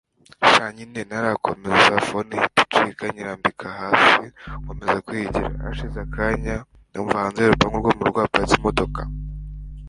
[0.53, 1.01] sha nyine..
[1.09, 4.25] ntarakomeza phone ihita icika nyirambika hasi
[4.61, 5.49] nkomeza kwiyigira.
[5.65, 6.55] hashize akanya
[6.91, 9.01] numva hanze yurupangu rwo murugo haparitse imodoka